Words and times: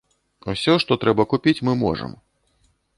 Усё, 0.53 0.73
што 0.85 0.97
трэба 1.05 1.27
купіць, 1.37 1.57
мы 1.69 1.79
можам. 1.85 2.21